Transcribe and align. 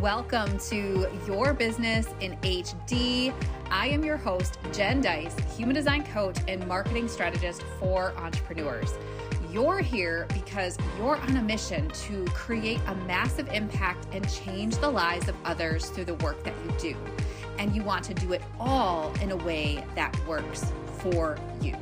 Welcome 0.00 0.58
to 0.70 1.06
Your 1.26 1.52
Business 1.52 2.06
in 2.20 2.34
HD. 2.38 3.34
I 3.70 3.88
am 3.88 4.02
your 4.02 4.16
host, 4.16 4.58
Jen 4.72 5.02
Dys, 5.02 5.38
human 5.54 5.74
design 5.74 6.04
coach 6.04 6.38
and 6.48 6.66
marketing 6.66 7.06
strategist 7.06 7.62
for 7.78 8.14
entrepreneurs. 8.16 8.94
You're 9.52 9.80
here 9.80 10.26
because 10.32 10.78
you're 10.96 11.16
on 11.16 11.36
a 11.36 11.42
mission 11.42 11.86
to 11.88 12.24
create 12.28 12.80
a 12.86 12.94
massive 13.04 13.48
impact 13.52 14.06
and 14.12 14.26
change 14.32 14.78
the 14.78 14.88
lives 14.88 15.28
of 15.28 15.34
others 15.44 15.90
through 15.90 16.06
the 16.06 16.14
work 16.14 16.42
that 16.44 16.54
you 16.64 16.92
do. 16.92 16.96
And 17.58 17.76
you 17.76 17.82
want 17.82 18.02
to 18.04 18.14
do 18.14 18.32
it 18.32 18.40
all 18.58 19.12
in 19.20 19.32
a 19.32 19.36
way 19.36 19.84
that 19.96 20.18
works 20.26 20.72
for 21.00 21.36
you. 21.60 21.76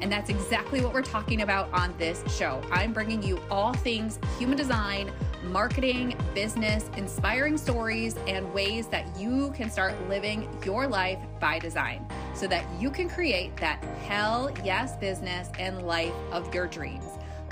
And 0.00 0.10
that's 0.10 0.30
exactly 0.30 0.80
what 0.80 0.94
we're 0.94 1.02
talking 1.02 1.42
about 1.42 1.72
on 1.72 1.94
this 1.98 2.22
show. 2.34 2.62
I'm 2.70 2.92
bringing 2.92 3.22
you 3.22 3.40
all 3.50 3.72
things 3.72 4.18
human 4.38 4.56
design, 4.56 5.12
marketing, 5.44 6.16
business, 6.34 6.90
inspiring 6.96 7.56
stories, 7.56 8.16
and 8.26 8.52
ways 8.52 8.86
that 8.88 9.06
you 9.18 9.52
can 9.52 9.70
start 9.70 9.94
living 10.08 10.48
your 10.64 10.86
life 10.86 11.18
by 11.40 11.58
design 11.58 12.06
so 12.34 12.46
that 12.46 12.64
you 12.80 12.90
can 12.90 13.08
create 13.08 13.56
that 13.56 13.82
hell 14.06 14.50
yes 14.64 14.96
business 14.96 15.48
and 15.58 15.82
life 15.82 16.14
of 16.32 16.52
your 16.54 16.66
dreams. 16.66 17.04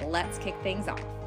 Let's 0.04 0.38
kick 0.38 0.54
things 0.62 0.88
off. 0.88 1.17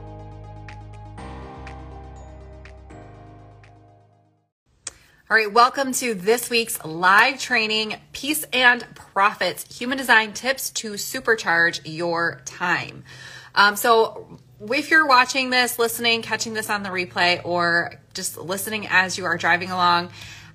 All 5.32 5.38
right, 5.38 5.50
welcome 5.50 5.94
to 5.94 6.14
this 6.14 6.50
week's 6.50 6.84
live 6.84 7.40
training 7.40 7.96
Peace 8.12 8.44
and 8.52 8.86
Profits 8.96 9.78
Human 9.78 9.98
Design 9.98 10.34
Tips 10.34 10.72
to 10.72 10.96
Supercharge 10.96 11.80
Your 11.86 12.42
Time. 12.44 13.06
Um, 13.56 13.78
so, 13.78 14.40
if 14.60 14.92
you're 14.92 15.08
watching 15.08 15.50
this, 15.50 15.80
listening, 15.80 16.22
catching 16.22 16.54
this 16.54 16.70
on 16.70 16.84
the 16.84 16.90
replay, 16.90 17.40
or 17.46 17.94
just 18.14 18.38
listening 18.38 18.88
as 18.90 19.18
you 19.18 19.24
are 19.24 19.38
driving 19.38 19.72
along, 19.72 20.10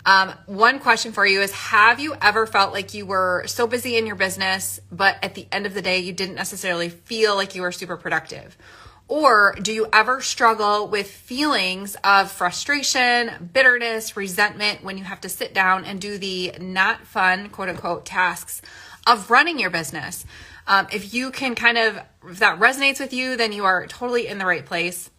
um, 0.05 0.35
one 0.45 0.79
question 0.79 1.13
for 1.13 1.25
you 1.25 1.41
is 1.41 1.53
Have 1.53 1.99
you 1.99 2.15
ever 2.21 2.47
felt 2.47 2.75
like 2.75 2.93
you 2.93 3.07
were 3.07 3.45
so 3.47 3.67
busy 3.67 3.97
in 3.97 4.07
your 4.07 4.17
business, 4.17 4.79
but 4.93 5.17
at 5.23 5.35
the 5.35 5.47
end 5.51 5.65
of 5.65 5.73
the 5.73 5.81
day, 5.81 6.01
you 6.01 6.13
didn't 6.13 6.35
necessarily 6.35 6.91
feel 6.91 7.35
like 7.35 7.55
you 7.55 7.63
were 7.63 7.73
super 7.73 7.97
productive? 7.97 8.59
Or 9.09 9.55
do 9.63 9.73
you 9.73 9.87
ever 9.93 10.21
struggle 10.21 10.89
with 10.89 11.09
feelings 11.09 11.97
of 12.03 12.31
frustration, 12.31 13.51
bitterness, 13.53 14.17
resentment 14.17 14.83
when 14.83 14.99
you 14.99 15.05
have 15.05 15.21
to 15.21 15.29
sit 15.29 15.55
down 15.55 15.85
and 15.85 16.01
do 16.01 16.19
the 16.19 16.55
not 16.61 17.07
fun, 17.07 17.49
quote 17.51 17.69
unquote, 17.69 18.05
tasks 18.05 18.63
of 19.07 19.31
running 19.31 19.61
your 19.61 19.71
business? 19.71 20.27
Um, 20.67 20.89
if 20.93 21.15
you 21.15 21.31
can 21.31 21.55
kind 21.55 21.79
of, 21.79 22.01
if 22.29 22.41
that 22.41 22.59
resonates 22.59 22.99
with 22.99 23.13
you, 23.13 23.37
then 23.37 23.53
you 23.53 23.65
are 23.65 23.87
totally 23.87 24.27
in 24.27 24.39
the 24.39 24.47
right 24.47 24.67
place. 24.67 25.11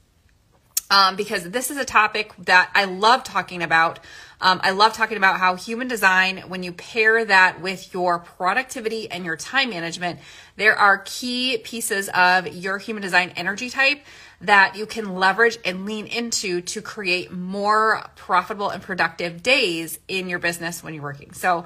Um, 0.90 1.18
because 1.18 1.50
this 1.50 1.70
is 1.70 1.78
a 1.78 1.84
topic 1.86 2.34
that 2.40 2.72
I 2.74 2.86
love 2.86 3.24
talking 3.24 3.62
about. 3.62 4.00
Um, 4.40 4.60
I 4.64 4.72
love 4.72 4.94
talking 4.94 5.18
about 5.18 5.40
how 5.40 5.56
human 5.56 5.88
design, 5.88 6.44
when 6.48 6.64
you 6.64 6.72
pair 6.72 7.26
that 7.26 7.62
with 7.62 7.94
your 7.94 8.20
productivity 8.20 9.10
and 9.10 9.26
your 9.26 9.36
time 9.36 9.72
management, 9.72 10.20
there 10.56 10.76
are 10.76 11.00
key 11.00 11.58
pieces 11.58 12.10
of 12.10 12.48
your 12.48 12.78
human 12.78 13.02
design 13.02 13.34
energy 13.36 13.70
type 13.70 14.00
that 14.42 14.76
you 14.76 14.86
can 14.86 15.16
leverage 15.16 15.58
and 15.66 15.86
lean 15.86 16.06
into 16.06 16.62
to 16.62 16.82
create 16.82 17.32
more 17.32 18.08
profitable 18.16 18.70
and 18.70 18.84
productive 18.84 19.42
days 19.42 19.98
in 20.08 20.30
your 20.30 20.38
business 20.38 20.84
when 20.84 20.94
you're 20.94 21.04
working. 21.04 21.34
So, 21.34 21.66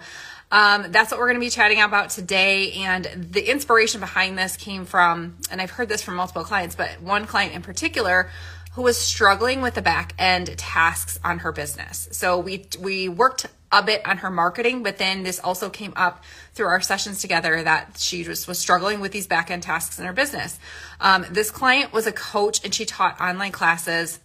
um, 0.53 0.91
that's 0.91 1.11
what 1.11 1.19
we're 1.19 1.27
going 1.27 1.39
to 1.39 1.45
be 1.45 1.49
chatting 1.49 1.81
about 1.81 2.09
today. 2.09 2.73
And 2.73 3.05
the 3.05 3.49
inspiration 3.49 4.01
behind 4.01 4.37
this 4.37 4.57
came 4.57 4.85
from, 4.85 5.37
and 5.49 5.61
I've 5.61 5.71
heard 5.71 5.87
this 5.87 6.01
from 6.01 6.15
multiple 6.15 6.43
clients, 6.43 6.75
but 6.75 7.01
one 7.01 7.25
client 7.25 7.53
in 7.53 7.61
particular 7.61 8.29
who 8.73 8.81
was 8.81 8.97
struggling 8.97 9.61
with 9.61 9.73
the 9.73 9.81
back 9.81 10.13
end 10.17 10.57
tasks 10.57 11.19
on 11.23 11.39
her 11.39 11.51
business. 11.51 12.07
So 12.11 12.39
we 12.39 12.65
we 12.79 13.09
worked 13.09 13.47
a 13.71 13.81
bit 13.81 14.05
on 14.05 14.17
her 14.17 14.29
marketing, 14.29 14.83
but 14.83 14.97
then 14.97 15.23
this 15.23 15.39
also 15.39 15.69
came 15.69 15.93
up 15.95 16.23
through 16.53 16.67
our 16.67 16.81
sessions 16.81 17.21
together 17.21 17.63
that 17.63 17.97
she 17.97 18.23
just 18.23 18.47
was 18.47 18.59
struggling 18.59 18.99
with 18.99 19.11
these 19.11 19.27
back 19.27 19.49
end 19.49 19.63
tasks 19.63 19.97
in 19.97 20.05
her 20.05 20.13
business. 20.13 20.59
Um, 20.99 21.25
this 21.31 21.51
client 21.51 21.93
was 21.93 22.05
a 22.05 22.11
coach 22.11 22.63
and 22.63 22.73
she 22.73 22.85
taught 22.85 23.19
online 23.21 23.51
classes. 23.51 24.19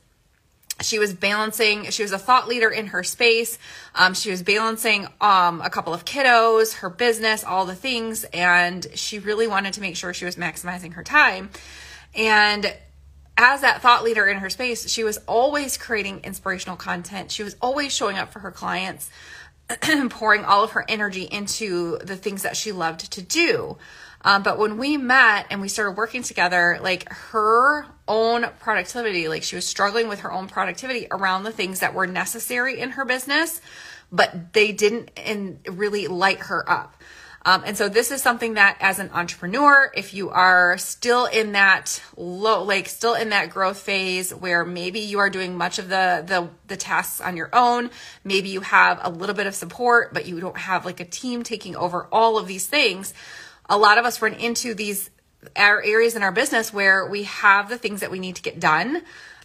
She 0.82 0.98
was 0.98 1.14
balancing, 1.14 1.84
she 1.90 2.02
was 2.02 2.12
a 2.12 2.18
thought 2.18 2.48
leader 2.48 2.68
in 2.68 2.88
her 2.88 3.02
space. 3.02 3.56
Um, 3.94 4.12
she 4.12 4.30
was 4.30 4.42
balancing 4.42 5.06
um, 5.22 5.62
a 5.62 5.70
couple 5.70 5.94
of 5.94 6.04
kiddos, 6.04 6.74
her 6.78 6.90
business, 6.90 7.44
all 7.44 7.64
the 7.64 7.74
things, 7.74 8.24
and 8.24 8.86
she 8.94 9.18
really 9.18 9.46
wanted 9.46 9.72
to 9.74 9.80
make 9.80 9.96
sure 9.96 10.12
she 10.12 10.26
was 10.26 10.36
maximizing 10.36 10.92
her 10.94 11.02
time. 11.02 11.48
And 12.14 12.74
as 13.36 13.60
that 13.60 13.82
thought 13.82 14.02
leader 14.02 14.26
in 14.26 14.38
her 14.38 14.50
space, 14.50 14.88
she 14.88 15.04
was 15.04 15.18
always 15.26 15.76
creating 15.76 16.20
inspirational 16.24 16.76
content. 16.76 17.30
She 17.30 17.42
was 17.42 17.56
always 17.60 17.94
showing 17.94 18.16
up 18.16 18.32
for 18.32 18.40
her 18.40 18.50
clients, 18.50 19.10
pouring 20.10 20.44
all 20.44 20.64
of 20.64 20.72
her 20.72 20.84
energy 20.88 21.24
into 21.24 21.98
the 21.98 22.16
things 22.16 22.42
that 22.42 22.56
she 22.56 22.72
loved 22.72 23.12
to 23.12 23.22
do. 23.22 23.76
Um, 24.22 24.42
but 24.42 24.58
when 24.58 24.78
we 24.78 24.96
met 24.96 25.46
and 25.50 25.60
we 25.60 25.68
started 25.68 25.92
working 25.96 26.22
together, 26.22 26.78
like 26.82 27.08
her 27.12 27.86
own 28.08 28.46
productivity, 28.58 29.28
like 29.28 29.42
she 29.42 29.54
was 29.54 29.66
struggling 29.66 30.08
with 30.08 30.20
her 30.20 30.32
own 30.32 30.48
productivity 30.48 31.06
around 31.10 31.44
the 31.44 31.52
things 31.52 31.80
that 31.80 31.94
were 31.94 32.06
necessary 32.06 32.80
in 32.80 32.90
her 32.90 33.04
business, 33.04 33.60
but 34.10 34.52
they 34.52 34.72
didn't 34.72 35.10
and 35.16 35.60
really 35.68 36.08
light 36.08 36.40
her 36.40 36.68
up. 36.68 36.95
Um, 37.46 37.62
and 37.64 37.76
so 37.76 37.88
this 37.88 38.10
is 38.10 38.20
something 38.20 38.54
that 38.54 38.76
as 38.80 38.98
an 38.98 39.08
entrepreneur, 39.14 39.92
if 39.94 40.12
you 40.12 40.30
are 40.30 40.76
still 40.78 41.26
in 41.26 41.52
that 41.52 42.02
low, 42.16 42.64
like 42.64 42.88
still 42.88 43.14
in 43.14 43.28
that 43.28 43.50
growth 43.50 43.78
phase 43.78 44.34
where 44.34 44.64
maybe 44.64 44.98
you 44.98 45.20
are 45.20 45.30
doing 45.30 45.56
much 45.56 45.78
of 45.78 45.88
the, 45.88 46.24
the, 46.26 46.48
the 46.66 46.76
tasks 46.76 47.20
on 47.20 47.36
your 47.36 47.48
own, 47.52 47.90
maybe 48.24 48.48
you 48.48 48.62
have 48.62 48.98
a 49.00 49.10
little 49.10 49.34
bit 49.36 49.46
of 49.46 49.54
support, 49.54 50.12
but 50.12 50.26
you 50.26 50.40
don't 50.40 50.58
have 50.58 50.84
like 50.84 50.98
a 50.98 51.04
team 51.04 51.44
taking 51.44 51.76
over 51.76 52.08
all 52.10 52.36
of 52.36 52.48
these 52.48 52.66
things. 52.66 53.14
A 53.68 53.78
lot 53.78 53.96
of 53.96 54.04
us 54.04 54.20
run 54.20 54.34
into 54.34 54.74
these 54.74 55.08
areas 55.54 56.16
in 56.16 56.24
our 56.24 56.32
business 56.32 56.72
where 56.72 57.06
we 57.06 57.22
have 57.22 57.68
the 57.68 57.78
things 57.78 58.00
that 58.00 58.10
we 58.10 58.18
need 58.18 58.34
to 58.34 58.42
get 58.42 58.58
done 58.58 59.02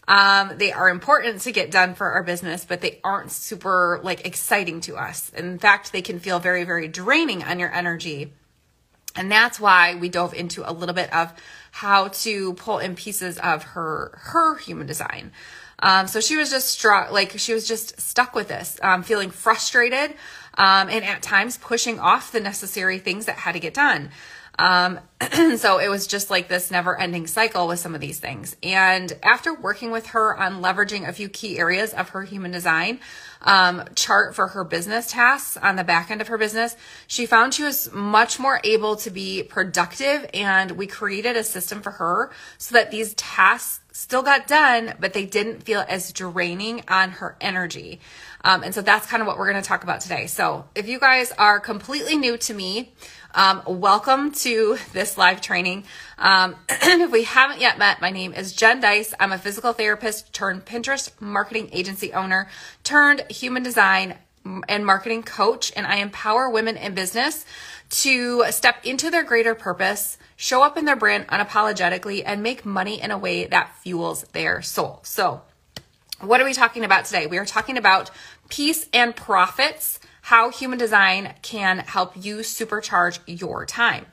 um, 0.08 0.54
they 0.58 0.72
are 0.72 0.90
important 0.90 1.42
to 1.42 1.52
get 1.52 1.72
done 1.72 1.94
for 1.94 2.12
our 2.12 2.24
business, 2.24 2.66
but 2.66 2.82
they 2.82 3.00
aren't 3.04 3.32
super 3.32 4.00
like 4.04 4.26
exciting 4.26 4.82
to 4.82 4.98
us. 4.98 5.30
In 5.30 5.60
fact, 5.60 5.92
they 5.92 6.02
can 6.02 6.20
feel 6.20 6.40
very, 6.40 6.64
very 6.64 6.88
draining 6.88 7.44
on 7.44 7.60
your 7.60 7.72
energy. 7.74 8.34
And 9.16 9.32
that's 9.32 9.60
why 9.60 9.96
we 9.96 10.10
dove 10.10 10.34
into 10.34 10.70
a 10.70 10.72
little 10.72 10.96
bit 10.96 11.14
of 11.14 11.34
how 11.72 12.10
to 12.10 12.54
pull 12.54 12.80
in 12.80 12.96
pieces 12.96 13.38
of 13.40 13.64
her 13.64 14.18
her 14.24 14.58
human 14.58 14.88
design. 14.88 15.32
Um, 15.80 16.08
so 16.08 16.20
she 16.20 16.38
was 16.38 16.50
just 16.50 16.68
struck, 16.68 17.12
like 17.12 17.38
she 17.40 17.54
was 17.54 17.68
just 17.68 18.00
stuck 18.00 18.36
with 18.36 18.48
this, 18.48 18.80
um, 18.84 19.02
feeling 19.04 19.32
frustrated, 19.32 20.12
um, 20.56 20.90
and 20.90 21.04
at 21.04 21.24
times 21.24 21.58
pushing 21.58 22.00
off 22.00 22.32
the 22.32 22.40
necessary 22.40 23.00
things 23.00 23.26
that 23.26 23.38
had 23.38 23.54
to 23.54 23.60
get 23.60 23.74
done. 23.74 24.12
Um, 24.62 25.00
so 25.58 25.80
it 25.80 25.90
was 25.90 26.06
just 26.06 26.30
like 26.30 26.48
this 26.48 26.70
never 26.70 26.98
ending 27.00 27.26
cycle 27.26 27.68
with 27.68 27.80
some 27.80 27.96
of 27.96 28.02
these 28.02 28.20
things. 28.20 28.56
And 28.62 29.12
after 29.24 29.56
working 29.56 29.90
with 29.90 30.08
her 30.08 30.38
on 30.38 30.62
leveraging 30.62 31.08
a 31.08 31.14
few 31.14 31.30
key 31.30 31.58
areas 31.58 31.94
of 31.94 32.10
her 32.10 32.24
human 32.24 32.52
design 32.52 33.00
um, 33.42 33.84
chart 33.96 34.36
for 34.36 34.50
her 34.50 34.64
business 34.64 35.10
tasks 35.12 35.58
on 35.58 35.78
the 35.78 35.84
back 35.84 36.12
end 36.12 36.22
of 36.22 36.28
her 36.28 36.38
business, 36.38 36.76
she 37.08 37.26
found 37.26 37.56
she 37.56 37.64
was 37.64 37.92
much 37.92 38.40
more 38.40 38.62
able 38.64 38.96
to 38.98 39.10
be 39.10 39.42
productive. 39.42 40.30
And 40.32 40.72
we 40.72 40.86
created 40.86 41.36
a 41.36 41.44
system 41.44 41.82
for 41.82 41.92
her 41.92 42.32
so 42.60 42.76
that 42.76 42.92
these 42.92 43.16
tasks 43.16 43.80
still 43.92 44.22
got 44.22 44.48
done, 44.48 44.94
but 45.00 45.14
they 45.14 45.26
didn't 45.26 45.64
feel 45.64 45.84
as 45.88 46.14
draining 46.14 46.84
on 46.88 47.12
her 47.12 47.36
energy. 47.42 48.00
Um, 48.44 48.64
and 48.64 48.74
so 48.74 48.82
that's 48.82 49.06
kind 49.06 49.22
of 49.22 49.28
what 49.28 49.38
we're 49.38 49.52
going 49.52 49.62
to 49.62 49.68
talk 49.68 49.84
about 49.84 50.02
today. 50.02 50.28
So 50.28 50.66
if 50.76 50.88
you 50.88 51.00
guys 51.00 51.32
are 51.34 51.60
completely 51.60 52.18
new 52.18 52.38
to 52.38 52.54
me, 52.54 52.94
um, 53.34 53.62
welcome 53.66 54.32
to 54.32 54.78
this 54.94 55.18
live 55.18 55.42
training. 55.42 55.86
Um, 56.18 56.56
if 56.70 57.12
we 57.12 57.24
haven't 57.24 57.60
yet 57.60 57.78
met, 57.78 58.02
my 58.02 58.10
name 58.10 58.34
is 58.34 58.54
Jen 58.54 58.82
Dys. 58.82 59.14
I'm 59.20 59.32
a 59.32 59.38
physical 59.38 59.74
therapist 59.74 60.34
turned 60.34 60.66
Pinterest 60.66 61.10
marketing 61.20 61.70
agency 61.72 62.14
owner 62.14 62.50
turned 62.84 63.22
human 63.30 63.64
design 63.64 64.18
and 64.68 64.86
marketing 64.86 65.24
coach, 65.24 65.72
and 65.76 65.86
I 65.86 65.98
empower 65.98 66.50
women 66.50 66.76
in 66.76 66.96
business 66.96 67.46
to 67.90 68.46
step 68.50 68.84
into 68.84 69.12
their 69.12 69.24
greater 69.24 69.54
purpose, 69.54 70.18
show 70.36 70.64
up 70.64 70.78
in 70.78 70.86
their 70.86 70.96
brand 70.96 71.28
unapologetically, 71.28 72.24
and 72.26 72.42
make 72.42 72.66
money 72.66 73.00
in 73.00 73.12
a 73.12 73.18
way 73.18 73.46
that 73.46 73.76
fuels 73.84 74.24
their 74.32 74.62
soul. 74.62 75.00
So, 75.04 75.42
what 76.20 76.42
are 76.42 76.46
we 76.46 76.54
talking 76.54 76.84
about 76.84 77.06
today? 77.06 77.28
We 77.28 77.38
are 77.38 77.46
talking 77.46 77.78
about 77.78 78.10
peace 78.50 78.88
and 78.94 79.16
profits 79.16 80.00
how 80.22 80.50
human 80.50 80.80
design 80.80 81.34
can 81.42 81.80
help 81.80 82.14
you 82.16 82.38
supercharge 82.38 83.20
your 83.28 83.66
time. 83.66 84.06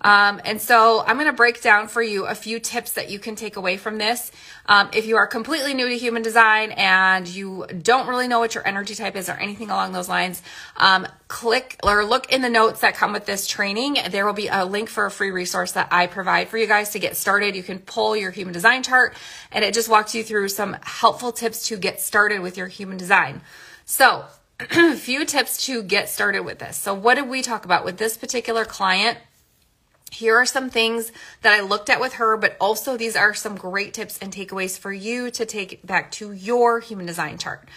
Um, 0.00 0.40
and 0.44 0.60
so 0.60 1.02
I'm 1.06 1.16
going 1.16 1.26
to 1.26 1.32
break 1.32 1.62
down 1.62 1.88
for 1.88 2.02
you 2.02 2.26
a 2.26 2.34
few 2.34 2.60
tips 2.60 2.92
that 2.92 3.10
you 3.10 3.18
can 3.18 3.34
take 3.34 3.56
away 3.56 3.76
from 3.76 3.98
this. 3.98 4.30
Um, 4.66 4.90
if 4.92 5.06
you 5.06 5.16
are 5.16 5.26
completely 5.26 5.74
new 5.74 5.88
to 5.88 5.96
human 5.96 6.22
design 6.22 6.72
and 6.72 7.26
you 7.26 7.66
don't 7.82 8.08
really 8.08 8.28
know 8.28 8.38
what 8.38 8.54
your 8.54 8.66
energy 8.66 8.94
type 8.94 9.16
is 9.16 9.28
or 9.28 9.32
anything 9.32 9.70
along 9.70 9.92
those 9.92 10.08
lines, 10.08 10.42
um, 10.76 11.06
click 11.28 11.78
or 11.82 12.04
look 12.04 12.32
in 12.32 12.42
the 12.42 12.50
notes 12.50 12.80
that 12.80 12.94
come 12.94 13.12
with 13.12 13.26
this 13.26 13.46
training. 13.46 13.96
There 14.10 14.26
will 14.26 14.32
be 14.32 14.48
a 14.48 14.64
link 14.64 14.88
for 14.88 15.06
a 15.06 15.10
free 15.10 15.30
resource 15.30 15.72
that 15.72 15.88
I 15.90 16.06
provide 16.06 16.48
for 16.48 16.58
you 16.58 16.66
guys 16.66 16.90
to 16.90 16.98
get 16.98 17.16
started. 17.16 17.56
You 17.56 17.62
can 17.62 17.78
pull 17.78 18.16
your 18.16 18.30
human 18.30 18.52
design 18.52 18.82
chart 18.82 19.14
and 19.50 19.64
it 19.64 19.72
just 19.72 19.88
walks 19.88 20.14
you 20.14 20.22
through 20.22 20.48
some 20.48 20.76
helpful 20.82 21.32
tips 21.32 21.68
to 21.68 21.76
get 21.76 22.00
started 22.00 22.40
with 22.40 22.56
your 22.56 22.68
human 22.68 22.98
design. 22.98 23.40
So, 23.84 24.24
a 24.60 24.94
few 24.96 25.24
tips 25.24 25.66
to 25.66 25.82
get 25.82 26.08
started 26.08 26.40
with 26.40 26.58
this. 26.58 26.76
So, 26.76 26.94
what 26.94 27.14
did 27.14 27.28
we 27.28 27.42
talk 27.42 27.64
about 27.64 27.84
with 27.84 27.98
this 27.98 28.16
particular 28.16 28.64
client? 28.64 29.18
Here 30.12 30.36
are 30.36 30.46
some 30.46 30.70
things 30.70 31.12
that 31.42 31.52
I 31.52 31.60
looked 31.60 31.90
at 31.90 32.00
with 32.00 32.14
her, 32.14 32.36
but 32.36 32.56
also 32.60 32.96
these 32.96 33.16
are 33.16 33.34
some 33.34 33.56
great 33.56 33.92
tips 33.92 34.18
and 34.18 34.32
takeaways 34.32 34.78
for 34.78 34.92
you 34.92 35.30
to 35.32 35.44
take 35.44 35.84
back 35.84 36.10
to 36.12 36.32
your 36.32 36.80
human 36.80 37.06
design 37.06 37.38
chart. 37.38 37.68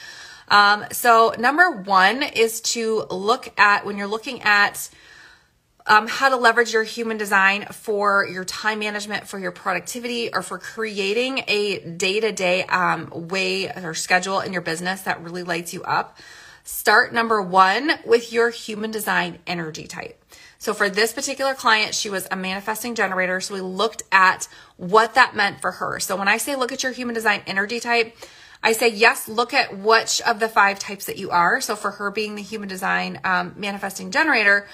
Um, 0.47 0.85
so, 0.91 1.33
number 1.37 1.69
one 1.69 2.23
is 2.23 2.61
to 2.61 3.05
look 3.09 3.51
at 3.59 3.85
when 3.85 3.97
you're 3.97 4.07
looking 4.07 4.41
at 4.43 4.89
um, 5.85 6.07
how 6.07 6.29
to 6.29 6.35
leverage 6.35 6.71
your 6.71 6.83
human 6.83 7.17
design 7.17 7.65
for 7.65 8.25
your 8.25 8.45
time 8.45 8.79
management, 8.79 9.27
for 9.27 9.39
your 9.39 9.51
productivity, 9.51 10.31
or 10.31 10.43
for 10.43 10.59
creating 10.59 11.43
a 11.47 11.79
day 11.79 12.19
to 12.19 12.31
day 12.31 12.65
way 13.11 13.69
or 13.69 13.93
schedule 13.95 14.39
in 14.39 14.53
your 14.53 14.61
business 14.61 15.01
that 15.01 15.21
really 15.23 15.43
lights 15.43 15.73
you 15.73 15.83
up. 15.83 16.17
Start 16.71 17.12
number 17.12 17.42
one 17.42 17.94
with 18.06 18.31
your 18.31 18.51
human 18.51 18.92
design 18.92 19.39
energy 19.48 19.88
type. 19.88 20.24
So 20.60 20.75
for 20.75 20.88
this 20.88 21.12
particular 21.12 21.56
client, 21.56 21.95
she 21.95 22.12
was 22.12 22.27
a 22.30 22.36
manifesting 22.36 22.94
generator. 22.94 23.42
So 23.42 23.56
we 23.56 23.62
looked 23.62 24.04
at 24.12 24.48
what 24.77 25.16
that 25.16 25.36
meant 25.36 25.62
for 25.62 25.71
her. 25.71 26.00
So 26.00 26.16
when 26.16 26.27
I 26.27 26.38
say 26.38 26.56
look 26.56 26.71
at 26.71 26.83
your 26.83 26.92
human 26.92 27.16
design 27.16 27.42
energy 27.48 27.80
type, 27.80 28.16
I 28.62 28.74
say, 28.74 28.89
yes, 28.89 29.27
look 29.27 29.51
at 29.51 29.80
which 29.80 30.21
of 30.21 30.39
the 30.39 30.48
five 30.48 30.77
types 30.77 31.06
that 31.07 31.18
you 31.18 31.31
are. 31.31 31.60
So 31.60 31.75
for 31.75 31.89
her 31.89 32.12
being 32.12 32.36
the 32.36 32.44
human 32.44 32.69
design 32.69 33.19
um, 33.24 33.56
manifesting 33.57 34.12
generator, 34.12 34.68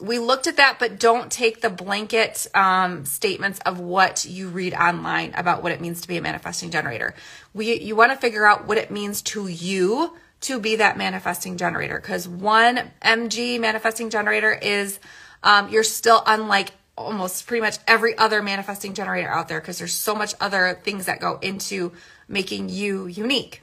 we 0.00 0.18
looked 0.18 0.46
at 0.46 0.56
that, 0.56 0.78
but 0.78 0.98
don't 0.98 1.30
take 1.30 1.60
the 1.60 1.70
blanket 1.70 2.46
um, 2.54 3.04
statements 3.04 3.58
of 3.66 3.78
what 3.78 4.24
you 4.24 4.48
read 4.48 4.72
online 4.72 5.34
about 5.34 5.62
what 5.62 5.72
it 5.72 5.82
means 5.82 6.00
to 6.00 6.08
be 6.08 6.16
a 6.16 6.22
manifesting 6.22 6.70
generator. 6.70 7.14
We, 7.52 7.78
you 7.78 7.94
want 7.94 8.10
to 8.10 8.16
figure 8.16 8.46
out 8.46 8.66
what 8.66 8.78
it 8.78 8.90
means 8.90 9.20
to 9.22 9.48
you 9.48 10.16
to 10.42 10.60
be 10.60 10.76
that 10.76 10.96
manifesting 10.96 11.56
generator 11.56 11.98
because 11.98 12.28
one 12.28 12.90
MG 13.02 13.58
manifesting 13.60 14.10
generator 14.10 14.52
is 14.52 14.98
um, 15.42 15.68
you're 15.68 15.84
still 15.84 16.22
unlike 16.26 16.72
almost 16.96 17.46
pretty 17.46 17.60
much 17.60 17.78
every 17.86 18.16
other 18.18 18.42
manifesting 18.42 18.94
generator 18.94 19.28
out 19.28 19.48
there 19.48 19.60
because 19.60 19.78
there's 19.78 19.94
so 19.94 20.14
much 20.14 20.34
other 20.40 20.78
things 20.82 21.06
that 21.06 21.20
go 21.20 21.38
into 21.40 21.92
making 22.28 22.68
you 22.68 23.06
unique. 23.06 23.62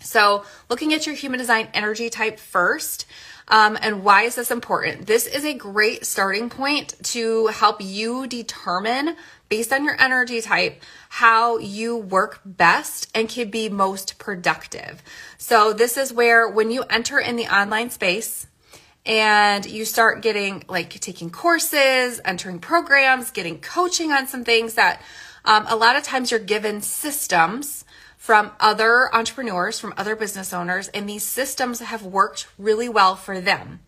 So, 0.00 0.44
looking 0.68 0.92
at 0.92 1.06
your 1.06 1.14
human 1.14 1.38
design 1.38 1.68
energy 1.74 2.10
type 2.10 2.38
first, 2.40 3.06
um, 3.48 3.76
and 3.80 4.04
why 4.04 4.22
is 4.22 4.36
this 4.36 4.50
important? 4.50 5.06
This 5.06 5.26
is 5.26 5.44
a 5.44 5.54
great 5.54 6.06
starting 6.06 6.48
point 6.48 6.94
to 7.04 7.48
help 7.48 7.80
you 7.80 8.26
determine, 8.26 9.16
based 9.48 9.72
on 9.72 9.84
your 9.84 10.00
energy 10.00 10.40
type, 10.40 10.82
how 11.08 11.58
you 11.58 11.96
work 11.96 12.40
best 12.44 13.10
and 13.14 13.28
can 13.28 13.50
be 13.50 13.68
most 13.68 14.18
productive. 14.18 15.02
So, 15.38 15.72
this 15.72 15.96
is 15.96 16.12
where 16.12 16.48
when 16.48 16.70
you 16.70 16.84
enter 16.84 17.18
in 17.18 17.36
the 17.36 17.46
online 17.46 17.90
space, 17.90 18.46
and 19.04 19.66
you 19.66 19.84
start 19.84 20.22
getting 20.22 20.64
like 20.68 20.90
taking 20.90 21.30
courses, 21.30 22.20
entering 22.24 22.60
programs, 22.60 23.30
getting 23.30 23.60
coaching 23.60 24.12
on 24.12 24.26
some 24.26 24.44
things 24.44 24.74
that 24.74 25.02
um, 25.44 25.66
a 25.68 25.76
lot 25.76 25.96
of 25.96 26.04
times 26.04 26.30
you're 26.30 26.40
given 26.40 26.80
systems 26.80 27.84
from 28.22 28.52
other 28.60 29.12
entrepreneurs, 29.12 29.80
from 29.80 29.92
other 29.96 30.14
business 30.14 30.52
owners, 30.52 30.86
and 30.90 31.08
these 31.08 31.24
systems 31.24 31.80
have 31.80 32.04
worked 32.04 32.46
really 32.56 32.88
well 32.88 33.16
for 33.16 33.40
them. 33.40 33.80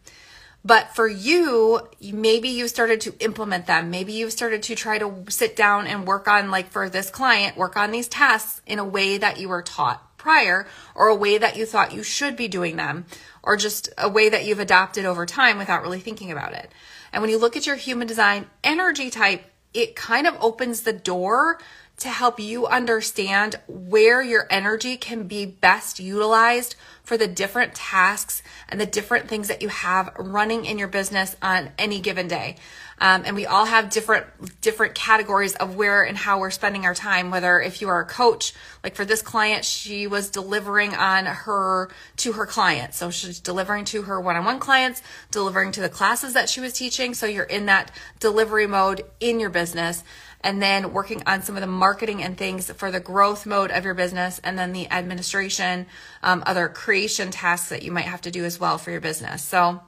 But 0.64 0.92
for 0.96 1.06
you, 1.06 1.86
maybe 2.02 2.48
you 2.48 2.66
started 2.66 3.00
to 3.02 3.14
implement 3.20 3.68
them. 3.68 3.90
Maybe 3.90 4.12
you've 4.12 4.32
started 4.32 4.64
to 4.64 4.74
try 4.74 4.98
to 4.98 5.22
sit 5.28 5.54
down 5.54 5.86
and 5.86 6.04
work 6.04 6.26
on, 6.26 6.50
like 6.50 6.72
for 6.72 6.90
this 6.90 7.10
client, 7.10 7.56
work 7.56 7.76
on 7.76 7.92
these 7.92 8.08
tasks 8.08 8.60
in 8.66 8.80
a 8.80 8.84
way 8.84 9.18
that 9.18 9.38
you 9.38 9.48
were 9.48 9.62
taught 9.62 10.18
prior 10.18 10.66
or 10.96 11.06
a 11.06 11.14
way 11.14 11.38
that 11.38 11.56
you 11.56 11.64
thought 11.64 11.94
you 11.94 12.02
should 12.02 12.34
be 12.34 12.48
doing 12.48 12.74
them 12.74 13.04
or 13.40 13.56
just 13.56 13.88
a 13.96 14.08
way 14.08 14.28
that 14.28 14.44
you've 14.44 14.58
adopted 14.58 15.04
over 15.04 15.26
time 15.26 15.58
without 15.58 15.82
really 15.82 16.00
thinking 16.00 16.32
about 16.32 16.54
it. 16.54 16.72
And 17.12 17.22
when 17.22 17.30
you 17.30 17.38
look 17.38 17.56
at 17.56 17.68
your 17.68 17.76
human 17.76 18.08
design 18.08 18.46
energy 18.64 19.10
type, 19.10 19.44
it 19.72 19.94
kind 19.94 20.26
of 20.26 20.36
opens 20.40 20.82
the 20.82 20.92
door 20.92 21.58
to 21.98 22.08
help 22.08 22.40
you 22.40 22.66
understand 22.66 23.58
where 23.68 24.20
your 24.20 24.46
energy 24.50 24.96
can 24.96 25.26
be 25.26 25.46
best 25.46 26.00
utilized 26.00 26.74
for 27.02 27.16
the 27.16 27.28
different 27.28 27.74
tasks 27.74 28.42
and 28.68 28.80
the 28.80 28.86
different 28.86 29.28
things 29.28 29.48
that 29.48 29.62
you 29.62 29.68
have 29.68 30.12
running 30.18 30.64
in 30.64 30.78
your 30.78 30.88
business 30.88 31.36
on 31.40 31.70
any 31.78 32.00
given 32.00 32.26
day. 32.26 32.56
Um, 32.98 33.24
and 33.26 33.34
we 33.36 33.44
all 33.44 33.64
have 33.64 33.90
different 33.90 34.26
different 34.60 34.94
categories 34.94 35.54
of 35.56 35.76
where 35.76 36.02
and 36.04 36.16
how 36.16 36.38
we're 36.38 36.50
spending 36.50 36.86
our 36.86 36.94
time. 36.94 37.30
Whether 37.30 37.60
if 37.60 37.82
you 37.82 37.88
are 37.88 38.00
a 38.00 38.06
coach, 38.06 38.54
like 38.82 38.94
for 38.94 39.04
this 39.04 39.20
client, 39.20 39.64
she 39.64 40.06
was 40.06 40.30
delivering 40.30 40.94
on 40.94 41.26
her 41.26 41.90
to 42.18 42.32
her 42.32 42.46
clients, 42.46 42.96
so 42.96 43.10
she's 43.10 43.40
delivering 43.40 43.84
to 43.86 44.02
her 44.02 44.20
one-on-one 44.20 44.60
clients, 44.60 45.02
delivering 45.30 45.72
to 45.72 45.80
the 45.80 45.88
classes 45.88 46.34
that 46.34 46.48
she 46.48 46.60
was 46.60 46.72
teaching. 46.72 47.14
So 47.14 47.26
you're 47.26 47.44
in 47.44 47.66
that 47.66 47.90
delivery 48.20 48.66
mode 48.66 49.04
in 49.18 49.40
your 49.40 49.50
business 49.50 50.04
and 50.44 50.62
then 50.62 50.92
working 50.92 51.22
on 51.26 51.42
some 51.42 51.56
of 51.56 51.62
the 51.62 51.66
marketing 51.66 52.22
and 52.22 52.36
things 52.36 52.70
for 52.70 52.90
the 52.90 53.00
growth 53.00 53.46
mode 53.46 53.70
of 53.70 53.84
your 53.84 53.94
business, 53.94 54.40
and 54.44 54.56
then 54.58 54.72
the 54.72 54.88
administration, 54.92 55.86
um, 56.22 56.44
other 56.46 56.68
creation 56.68 57.30
tasks 57.30 57.70
that 57.70 57.82
you 57.82 57.90
might 57.90 58.04
have 58.04 58.20
to 58.20 58.30
do 58.30 58.44
as 58.44 58.60
well 58.60 58.78
for 58.78 58.90
your 58.90 59.00
business. 59.00 59.42
So, 59.42 59.80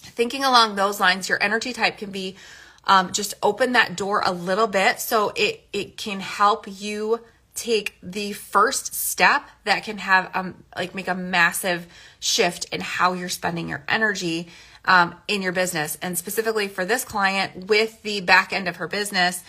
thinking 0.00 0.42
along 0.42 0.74
those 0.74 0.98
lines, 0.98 1.28
your 1.28 1.40
energy 1.42 1.74
type 1.74 1.98
can 1.98 2.10
be 2.10 2.36
um, 2.84 3.12
just 3.12 3.34
open 3.42 3.72
that 3.72 3.96
door 3.96 4.22
a 4.24 4.32
little 4.32 4.66
bit 4.66 4.98
so 4.98 5.32
it, 5.36 5.62
it 5.72 5.96
can 5.96 6.20
help 6.20 6.66
you 6.66 7.20
take 7.54 7.96
the 8.02 8.32
first 8.32 8.94
step 8.94 9.42
that 9.64 9.82
can 9.82 9.96
have 9.96 10.30
um 10.34 10.62
like 10.76 10.94
make 10.94 11.08
a 11.08 11.14
massive 11.14 11.86
shift 12.20 12.66
in 12.66 12.82
how 12.82 13.14
you're 13.14 13.30
spending 13.30 13.66
your 13.66 13.82
energy 13.88 14.46
um, 14.86 15.14
in 15.28 15.42
your 15.42 15.52
business. 15.52 15.98
And 16.02 16.16
specifically 16.16 16.68
for 16.68 16.84
this 16.84 17.04
client 17.04 17.66
with 17.68 18.02
the 18.02 18.20
back 18.20 18.52
end 18.52 18.68
of 18.68 18.76
her 18.76 18.88
business 18.88 19.42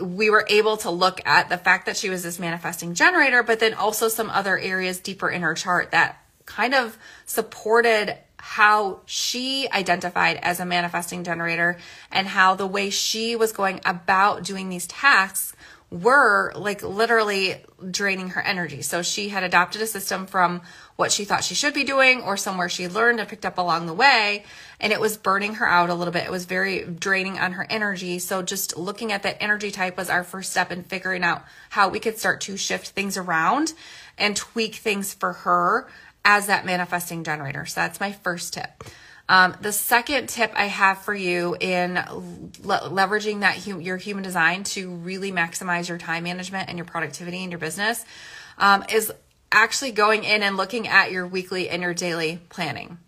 we 0.00 0.30
were 0.30 0.44
able 0.48 0.76
to 0.78 0.90
look 0.90 1.24
at 1.26 1.48
the 1.48 1.56
fact 1.58 1.86
that 1.86 1.96
she 1.96 2.10
was 2.10 2.22
this 2.22 2.38
manifesting 2.38 2.94
generator, 2.94 3.42
but 3.42 3.60
then 3.60 3.74
also 3.74 4.08
some 4.08 4.28
other 4.30 4.58
areas 4.58 4.98
deeper 4.98 5.30
in 5.30 5.42
her 5.42 5.54
chart 5.54 5.92
that 5.92 6.20
kind 6.46 6.74
of 6.74 6.98
supported 7.26 8.16
how 8.36 9.00
she 9.06 9.68
identified 9.72 10.36
as 10.42 10.60
a 10.60 10.66
manifesting 10.66 11.24
generator 11.24 11.78
and 12.10 12.26
how 12.26 12.54
the 12.54 12.66
way 12.66 12.90
she 12.90 13.36
was 13.36 13.52
going 13.52 13.80
about 13.86 14.42
doing 14.42 14.68
these 14.68 14.86
tasks 14.86 15.54
were 15.90 16.52
like 16.56 16.82
literally 16.82 17.56
draining 17.90 18.30
her 18.30 18.40
energy. 18.40 18.82
So 18.82 19.02
she 19.02 19.28
had 19.28 19.44
adopted 19.44 19.82
a 19.82 19.86
system 19.86 20.26
from 20.26 20.62
what 20.96 21.12
she 21.12 21.24
thought 21.24 21.44
she 21.44 21.54
should 21.54 21.74
be 21.74 21.84
doing 21.84 22.22
or 22.22 22.36
somewhere 22.36 22.68
she 22.68 22.88
learned 22.88 23.20
and 23.20 23.28
picked 23.28 23.46
up 23.46 23.58
along 23.58 23.86
the 23.86 23.94
way. 23.94 24.44
And 24.80 24.92
it 24.92 25.00
was 25.00 25.16
burning 25.16 25.54
her 25.54 25.68
out 25.68 25.90
a 25.90 25.94
little 25.94 26.12
bit. 26.12 26.24
It 26.24 26.30
was 26.30 26.46
very 26.46 26.84
draining 26.84 27.38
on 27.38 27.52
her 27.52 27.66
energy. 27.70 28.18
So 28.18 28.42
just 28.42 28.76
looking 28.76 29.12
at 29.12 29.22
that 29.22 29.42
energy 29.42 29.70
type 29.70 29.96
was 29.96 30.10
our 30.10 30.24
first 30.24 30.50
step 30.50 30.72
in 30.72 30.82
figuring 30.82 31.22
out 31.22 31.44
how 31.70 31.88
we 31.88 32.00
could 32.00 32.18
start 32.18 32.40
to 32.42 32.56
shift 32.56 32.88
things 32.88 33.16
around 33.16 33.74
and 34.18 34.36
tweak 34.36 34.76
things 34.76 35.14
for 35.14 35.32
her 35.32 35.88
as 36.24 36.46
that 36.46 36.66
manifesting 36.66 37.22
generator. 37.22 37.66
So 37.66 37.82
that's 37.82 38.00
my 38.00 38.12
first 38.12 38.54
tip. 38.54 38.84
Um, 39.28 39.56
the 39.60 39.72
second 39.72 40.28
tip 40.28 40.52
I 40.54 40.66
have 40.66 40.98
for 40.98 41.14
you 41.14 41.56
in 41.58 41.94
le- 41.94 42.90
leveraging 42.90 43.40
that 43.40 43.56
hum- 43.56 43.80
your 43.80 43.96
human 43.96 44.22
design 44.22 44.64
to 44.64 44.90
really 44.90 45.32
maximize 45.32 45.88
your 45.88 45.96
time 45.96 46.24
management 46.24 46.68
and 46.68 46.76
your 46.76 46.84
productivity 46.84 47.42
in 47.42 47.50
your 47.50 47.58
business 47.58 48.04
um, 48.58 48.84
is 48.92 49.12
actually 49.50 49.92
going 49.92 50.24
in 50.24 50.42
and 50.42 50.56
looking 50.56 50.88
at 50.88 51.10
your 51.10 51.26
weekly 51.26 51.70
and 51.70 51.82
your 51.82 51.94
daily 51.94 52.38
planning. 52.50 52.98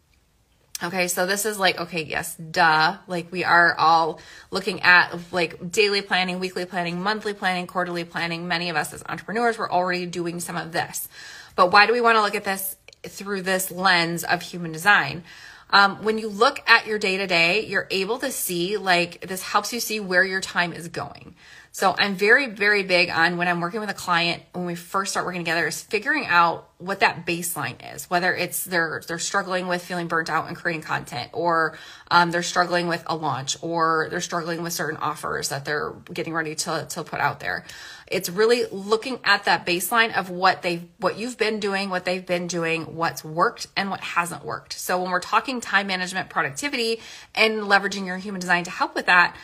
Okay, 0.83 1.09
so 1.09 1.27
this 1.27 1.47
is 1.47 1.59
like, 1.59 1.81
okay, 1.81 2.03
yes, 2.05 2.37
duh. 2.37 2.97
Like 3.07 3.33
we 3.33 3.45
are 3.45 3.75
all 3.79 4.21
looking 4.51 4.83
at 4.83 5.19
like 5.33 5.71
daily 5.71 6.03
planning, 6.03 6.39
weekly 6.39 6.67
planning, 6.67 7.03
monthly 7.03 7.33
planning, 7.33 7.67
quarterly 7.67 8.05
planning. 8.05 8.47
Many 8.47 8.69
of 8.69 8.77
us 8.77 8.93
as 8.93 9.03
entrepreneurs, 9.09 9.59
we're 9.59 9.71
already 9.71 10.05
doing 10.05 10.39
some 10.39 10.57
of 10.57 10.73
this. 10.73 11.09
But 11.57 11.73
why 11.73 11.87
do 11.87 11.95
we 11.95 12.03
want 12.03 12.17
to 12.17 12.23
look 12.23 12.35
at 12.35 12.45
this 12.45 12.77
through 13.05 13.43
this 13.43 13.71
lens 13.71 14.23
of 14.23 14.43
human 14.43 14.73
design? 14.73 15.25
Um, 15.71 16.05
when 16.05 16.19
you 16.19 16.29
look 16.29 16.63
at 16.69 16.87
your 16.87 16.99
day 16.99 17.17
to 17.17 17.27
day, 17.27 17.67
you're 17.67 17.89
able 17.91 18.19
to 18.19 18.31
see 18.31 18.77
like 18.77 19.27
this 19.27 19.43
helps 19.43 19.73
you 19.73 19.81
see 19.81 20.01
where 20.01 20.25
your 20.25 20.41
time 20.41 20.73
is 20.73 20.89
going. 20.89 21.35
So 21.77 21.95
I'm 21.99 22.15
very, 22.15 22.47
very 22.47 22.85
big 22.85 23.11
on 23.11 23.37
when 23.37 23.49
I'm 23.49 23.61
working 23.61 23.81
with 23.81 23.91
a 23.91 23.95
client, 23.95 24.43
when 24.55 24.65
we 24.65 24.75
first 24.75 25.11
start 25.11 25.27
working 25.27 25.43
together, 25.43 25.67
is 25.67 25.83
figuring 25.83 26.25
out 26.25 26.71
what 26.79 27.01
that 27.01 27.27
baseline 27.27 27.95
is, 27.95 28.09
whether 28.09 28.35
it's 28.35 28.65
they're 28.65 29.03
they're 29.07 29.19
struggling 29.19 29.69
with 29.69 29.85
feeling 29.85 30.09
burnt 30.09 30.31
out 30.31 30.49
and 30.49 30.57
creating 30.57 30.81
content, 30.81 31.29
or 31.35 31.77
um, 32.11 32.31
they're 32.31 32.43
struggling 32.43 32.89
with 32.89 33.03
a 33.05 33.15
launch, 33.15 33.59
or 33.61 34.09
they're 34.09 34.23
struggling 34.23 34.63
with 34.63 34.73
certain 34.73 34.97
offers 34.97 35.51
that 35.51 35.67
they're 35.67 35.93
getting 36.11 36.33
ready 36.33 36.55
to, 36.55 36.87
to 36.89 37.05
put 37.05 37.21
out 37.21 37.41
there. 37.41 37.63
It's 38.07 38.31
really 38.31 38.65
looking 38.73 39.21
at 39.23 39.45
that 39.45 39.67
baseline 39.67 40.17
of 40.17 40.31
what 40.31 40.63
they've 40.63 40.89
what 40.97 41.19
you've 41.19 41.37
been 41.37 41.61
doing, 41.61 41.91
what 41.91 42.07
they've 42.07 42.25
been 42.25 42.47
doing, 42.47 42.97
what's 42.97 43.23
worked 43.23 43.67
and 43.77 43.91
what 43.91 44.01
hasn't 44.01 44.47
worked. 44.47 44.73
So 44.73 45.03
when 45.03 45.11
we're 45.11 45.21
talking 45.21 45.61
time 45.61 45.89
management, 45.89 46.31
productivity, 46.31 47.01
and 47.35 47.65
leveraging 47.65 48.07
your 48.07 48.17
human 48.17 48.41
design 48.41 48.65
to 48.65 48.71
help 48.71 48.95
with 48.95 49.05
that, 49.07 49.37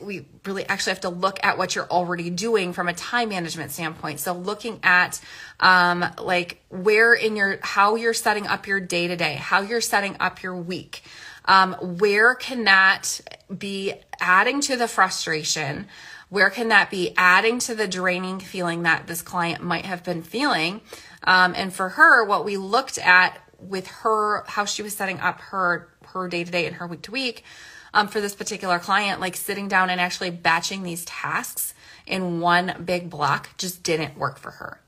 we 0.00 0.26
really 0.44 0.66
actually 0.66 0.92
have 0.92 1.00
to 1.02 1.08
look 1.08 1.38
at 1.42 1.58
what 1.58 1.74
you're 1.74 1.88
already 1.90 2.30
doing 2.30 2.72
from 2.72 2.88
a 2.88 2.92
time 2.92 3.30
management 3.30 3.72
standpoint. 3.72 4.20
So 4.20 4.32
looking 4.32 4.80
at 4.82 5.20
um, 5.58 6.04
like 6.18 6.62
where 6.68 7.14
in 7.14 7.36
your 7.36 7.58
how 7.62 7.96
you're 7.96 8.14
setting 8.14 8.46
up 8.46 8.66
your 8.66 8.80
day 8.80 9.08
to 9.08 9.16
day, 9.16 9.34
how 9.34 9.60
you're 9.60 9.80
setting 9.80 10.16
up 10.20 10.42
your 10.42 10.56
week. 10.56 11.02
Um, 11.46 11.72
where 11.98 12.34
can 12.34 12.64
that 12.64 13.20
be 13.56 13.94
adding 14.20 14.60
to 14.62 14.76
the 14.76 14.86
frustration? 14.86 15.86
Where 16.28 16.50
can 16.50 16.68
that 16.68 16.90
be 16.90 17.12
adding 17.16 17.58
to 17.60 17.74
the 17.74 17.88
draining 17.88 18.38
feeling 18.38 18.82
that 18.84 19.06
this 19.06 19.20
client 19.22 19.62
might 19.62 19.84
have 19.84 20.04
been 20.04 20.22
feeling? 20.22 20.80
Um, 21.24 21.54
and 21.56 21.72
for 21.72 21.90
her, 21.90 22.24
what 22.24 22.44
we 22.44 22.56
looked 22.56 22.98
at 22.98 23.38
with 23.58 23.88
her, 23.88 24.44
how 24.46 24.64
she 24.64 24.82
was 24.82 24.94
setting 24.94 25.18
up 25.20 25.40
her 25.40 25.88
her 26.06 26.28
day 26.28 26.44
to 26.44 26.50
day 26.50 26.66
and 26.66 26.76
her 26.76 26.86
week 26.86 27.02
to 27.02 27.10
week 27.10 27.44
um, 27.92 28.08
for 28.08 28.20
this 28.20 28.34
particular 28.34 28.78
client, 28.78 29.20
like 29.20 29.36
sitting 29.36 29.68
down 29.68 29.90
and 29.90 30.00
actually 30.00 30.30
batching 30.30 30.82
these 30.82 31.04
tasks 31.04 31.74
in 32.06 32.40
one 32.40 32.82
big 32.84 33.10
block 33.10 33.50
just 33.56 33.82
didn't 33.82 34.16
work 34.16 34.38
for 34.38 34.50
her. 34.52 34.80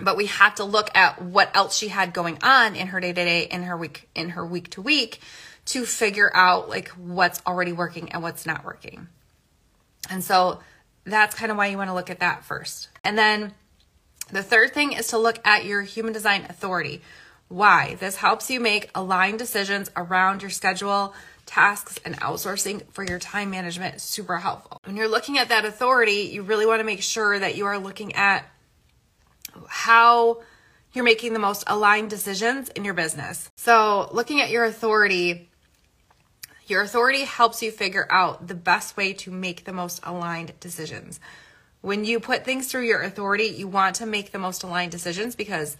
But 0.00 0.16
we 0.16 0.26
had 0.26 0.56
to 0.56 0.64
look 0.64 0.90
at 0.96 1.22
what 1.22 1.54
else 1.54 1.76
she 1.76 1.88
had 1.88 2.12
going 2.12 2.38
on 2.42 2.74
in 2.74 2.88
her 2.88 3.00
day 3.00 3.12
to 3.12 3.24
day, 3.24 3.42
in 3.44 3.64
her 3.64 3.76
week, 3.76 4.08
in 4.14 4.30
her 4.30 4.44
week 4.44 4.70
to 4.70 4.82
week 4.82 5.20
to 5.66 5.84
figure 5.84 6.30
out 6.34 6.68
like 6.68 6.88
what's 6.90 7.40
already 7.46 7.72
working 7.72 8.10
and 8.12 8.22
what's 8.22 8.46
not 8.46 8.64
working. 8.64 9.08
And 10.10 10.24
so 10.24 10.60
that's 11.04 11.34
kind 11.34 11.50
of 11.50 11.58
why 11.58 11.66
you 11.66 11.78
want 11.78 11.90
to 11.90 11.94
look 11.94 12.10
at 12.10 12.20
that 12.20 12.44
first. 12.44 12.88
And 13.04 13.16
then 13.16 13.54
the 14.30 14.42
third 14.42 14.72
thing 14.72 14.92
is 14.92 15.08
to 15.08 15.18
look 15.18 15.38
at 15.46 15.64
your 15.64 15.82
human 15.82 16.12
design 16.12 16.46
authority. 16.48 17.02
Why? 17.48 17.96
This 18.00 18.16
helps 18.16 18.50
you 18.50 18.60
make 18.60 18.90
aligned 18.94 19.38
decisions 19.38 19.90
around 19.94 20.42
your 20.42 20.50
schedule, 20.50 21.14
tasks 21.52 22.00
and 22.06 22.18
outsourcing 22.20 22.82
for 22.92 23.04
your 23.04 23.18
time 23.18 23.50
management 23.50 24.00
super 24.00 24.38
helpful. 24.38 24.78
When 24.84 24.96
you're 24.96 25.06
looking 25.06 25.36
at 25.36 25.50
that 25.50 25.66
authority, 25.66 26.30
you 26.32 26.42
really 26.42 26.64
want 26.64 26.80
to 26.80 26.84
make 26.84 27.02
sure 27.02 27.38
that 27.38 27.56
you 27.56 27.66
are 27.66 27.78
looking 27.78 28.14
at 28.14 28.46
how 29.68 30.40
you're 30.94 31.04
making 31.04 31.34
the 31.34 31.38
most 31.38 31.64
aligned 31.66 32.08
decisions 32.08 32.70
in 32.70 32.86
your 32.86 32.94
business. 32.94 33.50
So, 33.56 34.08
looking 34.12 34.40
at 34.40 34.48
your 34.48 34.64
authority, 34.64 35.50
your 36.68 36.80
authority 36.80 37.24
helps 37.24 37.62
you 37.62 37.70
figure 37.70 38.06
out 38.10 38.48
the 38.48 38.54
best 38.54 38.96
way 38.96 39.12
to 39.12 39.30
make 39.30 39.64
the 39.64 39.74
most 39.74 40.00
aligned 40.04 40.58
decisions. 40.58 41.20
When 41.82 42.06
you 42.06 42.18
put 42.18 42.46
things 42.46 42.68
through 42.68 42.86
your 42.86 43.02
authority, 43.02 43.48
you 43.48 43.68
want 43.68 43.96
to 43.96 44.06
make 44.06 44.32
the 44.32 44.38
most 44.38 44.62
aligned 44.62 44.92
decisions 44.92 45.36
because 45.36 45.76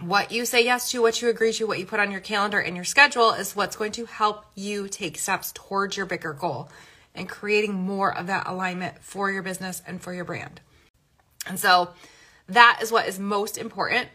what 0.00 0.32
you 0.32 0.44
say 0.44 0.64
yes 0.64 0.90
to, 0.90 1.00
what 1.00 1.22
you 1.22 1.28
agree 1.28 1.52
to, 1.52 1.66
what 1.66 1.78
you 1.78 1.86
put 1.86 2.00
on 2.00 2.10
your 2.10 2.20
calendar 2.20 2.58
and 2.58 2.74
your 2.74 2.84
schedule 2.84 3.30
is 3.32 3.54
what's 3.54 3.76
going 3.76 3.92
to 3.92 4.06
help 4.06 4.44
you 4.54 4.88
take 4.88 5.16
steps 5.18 5.52
towards 5.52 5.96
your 5.96 6.06
bigger 6.06 6.32
goal 6.32 6.68
and 7.14 7.28
creating 7.28 7.74
more 7.74 8.16
of 8.16 8.26
that 8.26 8.46
alignment 8.46 8.96
for 9.00 9.30
your 9.30 9.42
business 9.42 9.82
and 9.86 10.02
for 10.02 10.12
your 10.12 10.24
brand. 10.24 10.60
And 11.46 11.58
so 11.58 11.90
that 12.48 12.80
is 12.82 12.90
what 12.90 13.06
is 13.06 13.18
most 13.18 13.56
important. 13.56 14.08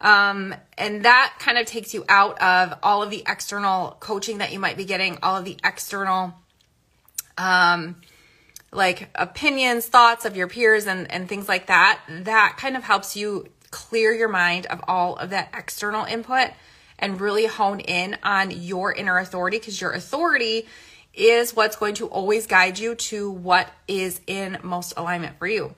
Um, 0.00 0.54
and 0.76 1.04
that 1.04 1.34
kind 1.38 1.58
of 1.58 1.66
takes 1.66 1.94
you 1.94 2.04
out 2.08 2.40
of 2.40 2.78
all 2.82 3.02
of 3.02 3.10
the 3.10 3.22
external 3.26 3.96
coaching 4.00 4.38
that 4.38 4.52
you 4.52 4.58
might 4.58 4.76
be 4.76 4.84
getting, 4.84 5.18
all 5.22 5.36
of 5.36 5.44
the 5.44 5.56
external, 5.62 6.34
um, 7.38 7.96
like 8.72 9.10
opinions, 9.14 9.86
thoughts 9.86 10.24
of 10.24 10.36
your 10.36 10.48
peers 10.48 10.86
and, 10.86 11.10
and 11.12 11.28
things 11.28 11.48
like 11.48 11.66
that. 11.66 12.00
That 12.08 12.56
kind 12.58 12.76
of 12.76 12.82
helps 12.82 13.14
you 13.16 13.48
clear 13.72 14.12
your 14.12 14.28
mind 14.28 14.66
of 14.66 14.80
all 14.86 15.16
of 15.16 15.30
that 15.30 15.48
external 15.52 16.04
input 16.04 16.50
and 17.00 17.20
really 17.20 17.46
hone 17.46 17.80
in 17.80 18.16
on 18.22 18.52
your 18.52 18.92
inner 18.92 19.18
authority 19.18 19.58
because 19.58 19.80
your 19.80 19.90
authority 19.90 20.68
is 21.12 21.54
what's 21.54 21.76
going 21.76 21.94
to 21.96 22.06
always 22.06 22.46
guide 22.46 22.78
you 22.78 22.94
to 22.94 23.30
what 23.30 23.68
is 23.88 24.20
in 24.28 24.58
most 24.62 24.94
alignment 24.96 25.36
for 25.38 25.48
you. 25.48 25.74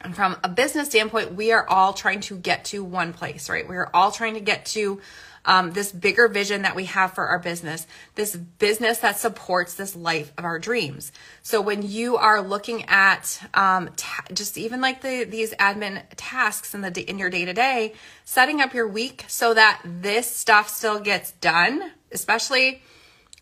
And 0.00 0.14
from 0.14 0.36
a 0.44 0.48
business 0.48 0.88
standpoint, 0.88 1.34
we 1.34 1.52
are 1.52 1.68
all 1.68 1.92
trying 1.92 2.20
to 2.20 2.36
get 2.36 2.66
to 2.66 2.84
one 2.84 3.12
place, 3.12 3.50
right? 3.50 3.68
We 3.68 3.76
are 3.76 3.90
all 3.92 4.12
trying 4.12 4.34
to 4.34 4.40
get 4.40 4.66
to 4.66 5.00
um, 5.46 5.72
this 5.72 5.92
bigger 5.92 6.28
vision 6.28 6.62
that 6.62 6.74
we 6.74 6.86
have 6.86 7.14
for 7.14 7.26
our 7.26 7.38
business, 7.38 7.86
this 8.16 8.36
business 8.36 8.98
that 8.98 9.18
supports 9.18 9.74
this 9.74 9.96
life 9.96 10.32
of 10.36 10.44
our 10.44 10.58
dreams. 10.58 11.12
So 11.42 11.60
when 11.60 11.82
you 11.82 12.16
are 12.16 12.42
looking 12.42 12.84
at 12.84 13.40
um, 13.54 13.90
ta- 13.96 14.24
just 14.34 14.58
even 14.58 14.80
like 14.80 15.00
the 15.00 15.24
these 15.24 15.54
admin 15.54 16.02
tasks 16.16 16.74
in 16.74 16.80
the 16.80 17.00
in 17.08 17.18
your 17.18 17.30
day 17.30 17.44
to 17.44 17.52
day, 17.52 17.94
setting 18.24 18.60
up 18.60 18.74
your 18.74 18.88
week 18.88 19.24
so 19.28 19.54
that 19.54 19.80
this 19.84 20.28
stuff 20.28 20.68
still 20.68 20.98
gets 20.98 21.30
done, 21.32 21.92
especially 22.10 22.82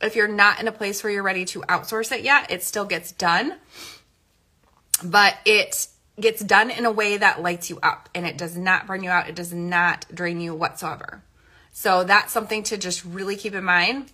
if 0.01 0.15
you're 0.15 0.29
not 0.29 0.61
in 0.61 0.69
a 0.69 0.73
place 0.73 1.03
where 1.03 1.13
you're 1.13 1.23
ready 1.23 1.47
to 1.47 1.61
outsource 1.63 2.13
it 2.13 2.23
yet, 2.23 2.51
it 2.51 2.63
still 2.63 2.85
gets 2.85 3.13
done, 3.13 3.55
but 5.03 5.37
it 5.47 5.87
gets 6.21 6.45
done 6.45 6.71
in 6.71 6.85
a 6.85 6.93
way 6.93 7.17
that 7.17 7.43
lights 7.43 7.71
you 7.71 7.79
up 7.83 8.09
and 8.15 8.27
it 8.27 8.37
does 8.37 8.57
not 8.57 8.87
burn 8.87 9.03
you 9.03 9.11
out. 9.11 9.29
It 9.29 9.35
does 9.35 9.53
not 9.53 10.07
drain 10.13 10.41
you 10.41 10.55
whatsoever. 10.55 11.23
So 11.76 12.04
that's 12.04 12.33
something 12.33 12.62
to 12.64 12.78
just 12.78 13.04
really 13.04 13.35
keep 13.35 13.52
in 13.52 13.64
mind 13.64 14.12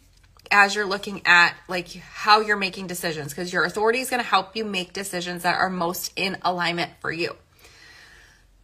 as 0.50 0.75
you're 0.75 0.87
looking 0.87 1.21
at 1.26 1.55
like 1.69 1.93
how 1.93 2.40
you're 2.40 2.57
making 2.57 2.87
decisions 2.87 3.33
because 3.33 3.52
your 3.52 3.64
authority 3.64 4.00
is 4.00 4.09
going 4.09 4.23
to 4.23 4.29
help 4.29 4.57
you 4.57 4.64
make 4.64 4.95
decisions 4.95 5.43
that 5.43 5.59
are 5.59 5.69
most 5.69 6.11
in 6.17 6.38
alignment 6.43 6.90
for 7.00 7.12
you. 7.12 7.37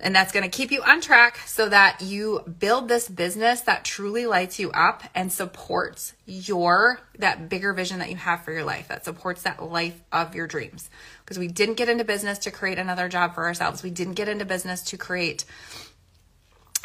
And 0.01 0.15
that's 0.15 0.33
going 0.33 0.45
to 0.45 0.51
keep 0.51 0.73
you 0.73 0.83
on 0.83 1.03
track 1.03 1.39
so 1.47 1.69
that 1.69 2.01
you 2.01 2.41
build 2.59 2.89
this 2.89 3.07
business 3.07 3.61
that 3.63 3.85
truly 3.85 4.27
lights 4.27 4.59
you 4.59 4.71
up 4.73 5.05
and 5.15 5.31
supports 5.31 6.15
your 6.25 6.99
that 7.19 7.51
bigger 7.51 7.75
vision 7.75 7.99
that 7.99 8.09
you 8.09 8.17
have 8.17 8.45
for 8.45 8.53
your 8.53 8.65
life 8.65 8.89
that 8.89 9.05
supports 9.05 9.43
that 9.43 9.63
life 9.63 9.99
of 10.11 10.35
your 10.35 10.47
dreams. 10.47 10.89
Because 11.23 11.39
we 11.39 11.49
didn't 11.49 11.75
get 11.75 11.91
into 11.91 12.05
business 12.05 12.39
to 12.41 12.51
create 12.51 12.79
another 12.79 13.09
job 13.11 13.35
for 13.35 13.45
ourselves. 13.45 13.83
We 13.83 13.91
didn't 13.91 14.15
get 14.15 14.29
into 14.29 14.47
business 14.47 14.83
to 14.85 14.97
create 14.97 15.45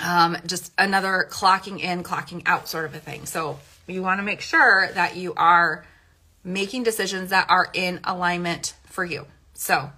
um, 0.02 0.38
just 0.46 0.72
another 0.78 1.28
clocking 1.30 1.80
in, 1.80 2.04
clocking 2.04 2.42
out 2.46 2.68
sort 2.68 2.86
of 2.86 2.96
a 2.96 3.00
thing. 3.00 3.26
So 3.26 3.60
you 3.88 4.02
want 4.02 4.20
to 4.20 4.24
make 4.24 4.42
sure 4.42 4.90
that 4.94 5.16
you 5.16 5.34
are 5.36 5.86
making 6.44 6.84
decisions 6.84 7.30
that 7.30 7.50
are 7.50 7.70
in 7.74 8.00
alignment 8.04 8.74
for 8.86 9.06
you. 9.06 9.26
So 9.54 9.92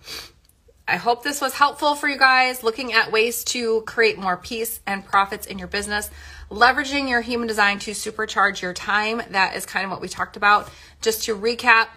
I 0.88 0.98
hope 0.98 1.24
this 1.24 1.40
was 1.40 1.54
helpful 1.54 1.96
for 1.96 2.10
you 2.10 2.18
guys 2.18 2.64
looking 2.64 2.92
at 2.92 3.12
ways 3.12 3.44
to 3.46 3.82
create 3.82 4.18
more 4.18 4.36
peace 4.36 4.82
and 4.86 5.06
profits 5.06 5.48
in 5.48 5.58
your 5.58 5.70
business, 5.70 6.10
leveraging 6.50 7.10
your 7.10 7.22
human 7.22 7.48
design 7.48 7.80
to 7.80 7.92
supercharge 7.92 8.62
your 8.62 8.74
time. 8.74 9.22
That 9.30 9.56
is 9.56 9.66
kind 9.66 9.86
of 9.86 9.92
what 9.92 10.02
we 10.02 10.10
talked 10.10 10.36
about. 10.36 10.70
Just 11.02 11.24
to 11.26 11.36
recap, 11.36 11.88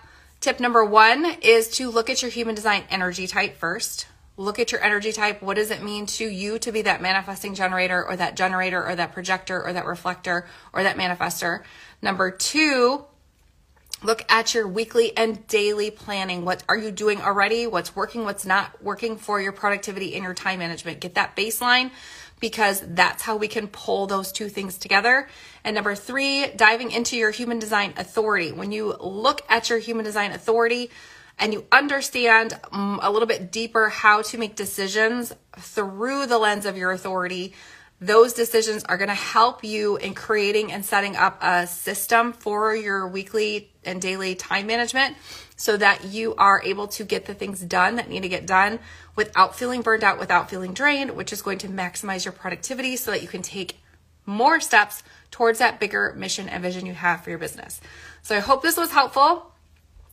tip 0.41 0.61
number 0.61 0.85
one 0.85 1.25
is 1.43 1.69
to 1.73 1.91
look 1.91 2.09
at 2.09 2.23
your 2.23 2.31
human 2.31 2.55
design 2.55 2.85
energy 2.89 3.27
type 3.27 3.57
first. 3.57 4.07
Look 4.39 4.59
at 4.59 4.71
your 4.71 4.83
energy 4.83 5.13
type. 5.13 5.41
What 5.41 5.57
does 5.57 5.71
it 5.71 5.83
mean 5.83 6.07
to 6.07 6.27
you 6.27 6.59
to 6.59 6.71
be 6.71 6.83
that 6.83 7.01
manifesting 7.01 7.55
generator 7.55 8.05
or 8.05 8.17
that 8.17 8.37
generator 8.37 8.85
or 8.87 8.95
that 8.95 9.13
projector 9.13 9.63
or 9.63 9.73
that 9.73 9.87
reflector 9.87 10.47
or 10.75 10.83
that 10.83 10.97
manifester? 10.97 11.63
Number 12.03 12.31
two, 12.31 13.07
look 14.03 14.31
at 14.31 14.55
your 14.55 14.69
weekly 14.69 15.17
and 15.17 15.47
daily 15.47 15.91
planning. 15.91 16.45
What 16.45 16.63
are 16.69 16.77
you 16.77 16.91
doing 16.91 17.23
already? 17.23 17.67
What's 17.67 17.97
working? 17.97 18.25
What's 18.25 18.45
not 18.45 18.83
working 18.83 19.17
for 19.17 19.41
your 19.41 19.53
productivity 19.53 20.15
and 20.15 20.23
your 20.23 20.35
time 20.35 20.59
management? 20.59 21.01
Get 21.01 21.15
that 21.15 21.35
baseline 21.35 21.91
because 22.39 22.83
that's 22.87 23.23
how 23.23 23.37
we 23.37 23.49
can 23.49 23.69
pull 23.69 24.07
those 24.07 24.33
two 24.33 24.51
things 24.51 24.77
together. 24.77 25.29
And 25.65 25.75
number 25.75 25.95
three, 25.95 26.49
diving 26.49 26.91
into 26.91 27.17
your 27.17 27.31
human 27.31 27.59
design 27.59 27.95
authority. 27.97 28.53
When 28.53 28.73
you 28.73 28.95
look 29.01 29.41
at 29.49 29.71
your 29.71 29.79
human 29.79 30.05
design 30.05 30.33
authority, 30.33 30.91
and 31.39 31.53
you 31.53 31.67
understand 31.71 32.59
um, 32.73 32.99
a 33.03 33.11
little 33.11 33.29
bit 33.29 33.53
deeper 33.53 33.89
how 33.89 34.23
to 34.23 34.39
make 34.39 34.57
decisions 34.57 35.35
through 35.59 36.27
the 36.27 36.39
lens 36.39 36.67
of 36.67 36.77
your 36.77 36.93
authority, 36.93 37.55
those 38.01 38.33
decisions 38.35 38.85
are 38.85 38.97
going 38.97 39.09
to 39.09 39.15
help 39.15 39.65
you 39.65 39.97
in 39.97 40.15
creating 40.15 40.71
and 40.73 40.85
setting 40.85 41.17
up 41.17 41.39
a 41.43 41.67
system 41.67 42.33
for 42.33 42.75
your 42.75 43.09
weekly 43.09 43.71
and 43.85 44.03
daily 44.03 44.35
time 44.35 44.67
management 44.67 45.17
so 45.57 45.77
that 45.77 46.05
you 46.05 46.35
are 46.37 46.63
able 46.63 46.87
to 46.89 47.05
get 47.05 47.25
the 47.25 47.33
things 47.33 47.61
done 47.61 47.97
that 47.97 48.09
need 48.09 48.23
to 48.23 48.29
get 48.29 48.47
done 48.47 48.79
without 49.15 49.57
feeling 49.57 49.81
burned 49.81 50.05
out, 50.05 50.19
without 50.19 50.51
feeling 50.51 50.75
drained, 50.75 51.13
which 51.13 51.33
is 51.33 51.41
going 51.41 51.59
to 51.59 51.69
maximize 51.69 52.25
your 52.25 52.33
productivity 52.33 52.97
so 52.97 53.11
that 53.11 53.23
you 53.23 53.29
can 53.29 53.41
take 53.41 53.79
more 54.27 54.61
steps 54.61 55.03
towards 55.31 55.59
that 55.61 55.81
bigger 55.81 56.15
mission 56.17 56.49
and 56.49 56.63
vision 56.63 56.85
you 56.85 56.93
have 56.93 57.23
for 57.23 57.31
your 57.31 57.39
business. 57.39 57.81
So 58.23 58.37
I 58.37 58.41
hope 58.41 58.63
this 58.63 58.77
was 58.77 58.91
helpful. 58.91 59.53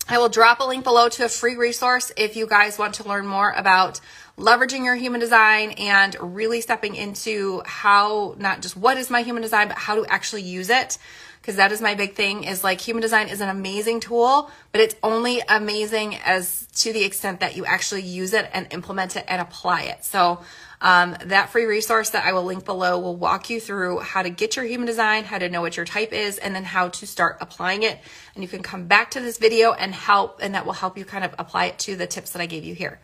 I 0.08 0.18
will 0.18 0.28
drop 0.28 0.60
a 0.60 0.66
link 0.66 0.84
below 0.84 1.08
to 1.08 1.26
a 1.26 1.30
free 1.30 1.56
resource 1.56 2.12
if 2.18 2.36
you 2.36 2.46
guys 2.46 2.78
want 2.78 2.96
to 2.96 3.08
learn 3.08 3.26
more 3.26 3.52
about 3.52 4.02
leveraging 4.38 4.84
your 4.84 4.96
human 4.96 5.22
design 5.22 5.72
and 5.72 6.16
really 6.20 6.60
stepping 6.60 6.96
into 6.96 7.62
how 7.66 8.36
not 8.38 8.62
just 8.62 8.76
what 8.76 8.98
is 8.98 9.10
my 9.10 9.22
human 9.22 9.42
design, 9.42 9.70
but 9.70 9.78
how 9.78 9.96
to 9.96 10.06
actually 10.12 10.42
use 10.42 10.70
it. 10.70 10.98
Because 11.44 11.58
that 11.58 11.74
is 11.74 11.82
my 11.82 11.94
big 11.94 12.16
thing 12.16 12.46
is 12.46 12.64
like 12.64 12.80
human 12.80 13.02
design 13.02 13.28
is 13.28 13.42
an 13.42 13.50
amazing 13.50 14.00
tool, 14.00 14.50
but 14.72 14.80
it's 14.80 14.96
only 15.04 15.42
amazing 15.50 16.16
as 16.16 16.66
to 16.76 16.94
the 16.94 17.04
extent 17.04 17.42
that 17.42 17.58
you 17.58 17.66
actually 17.66 18.04
use 18.04 18.32
it 18.32 18.50
and 18.54 18.66
implement 18.72 19.18
it 19.18 19.26
and 19.28 19.42
apply 19.42 19.82
it. 19.82 20.06
So 20.06 20.40
um, 20.80 21.18
that 21.26 21.50
free 21.50 21.66
resource 21.66 22.12
that 22.12 22.26
I 22.26 22.32
will 22.32 22.46
link 22.46 22.64
below 22.64 22.98
will 22.98 23.18
walk 23.18 23.50
you 23.50 23.60
through 23.60 24.00
how 24.00 24.22
to 24.22 24.30
get 24.30 24.56
your 24.56 24.64
human 24.64 24.88
design, 24.88 25.26
how 25.26 25.38
to 25.38 25.50
know 25.50 25.60
what 25.60 25.76
your 25.76 25.86
type 25.86 26.14
is, 26.14 26.38
and 26.38 26.56
then 26.56 26.64
how 26.64 26.88
to 26.88 27.06
start 27.06 27.40
applying 27.42 27.84
it. 27.84 28.00
And 28.36 28.42
you 28.42 28.48
can 28.48 28.64
come 28.64 28.88
back 28.88 29.12
to 29.12 29.20
this 29.20 29.38
video 29.38 29.74
and 29.74 29.94
help, 29.94 30.40
and 30.42 30.56
that 30.56 30.66
will 30.66 30.72
help 30.72 30.98
you 30.98 31.04
kind 31.04 31.26
of 31.26 31.36
apply 31.38 31.66
it 31.66 31.80
to 31.80 31.98
the 31.98 32.08
tips 32.08 32.32
that 32.32 32.42
I 32.42 32.46
gave 32.46 32.64
you 32.64 32.74
here. 32.74 33.02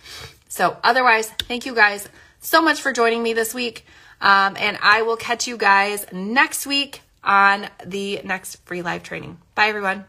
So 0.48 0.78
otherwise, 0.82 1.28
thank 1.28 1.66
you 1.66 1.76
guys 1.76 2.08
so 2.40 2.62
much 2.62 2.80
for 2.80 2.94
joining 2.94 3.22
me 3.22 3.34
this 3.34 3.54
week. 3.54 3.86
Um, 4.22 4.56
and 4.58 4.78
I 4.82 5.02
will 5.02 5.18
catch 5.18 5.46
you 5.46 5.58
guys 5.58 6.06
next 6.14 6.66
week 6.66 7.02
on 7.24 7.68
the 7.86 8.22
next 8.24 8.58
free 8.66 8.82
live 8.82 9.04
training. 9.04 9.38
Bye, 9.56 9.68
everyone. 9.68 10.06